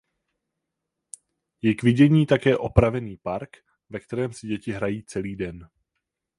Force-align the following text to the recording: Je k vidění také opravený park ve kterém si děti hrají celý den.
Je 1.61 1.73
k 1.75 1.83
vidění 1.83 2.25
také 2.25 2.57
opravený 2.57 3.17
park 3.17 3.57
ve 3.89 3.99
kterém 3.99 4.33
si 4.33 4.47
děti 4.47 4.71
hrají 4.71 5.03
celý 5.03 5.35
den. 5.35 5.69